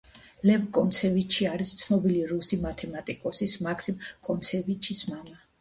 [0.49, 5.41] ლევ კონცევიჩი არის ცნობილი რუსი მათემატიკოსის მაქსიმ კონცევიჩის მამა.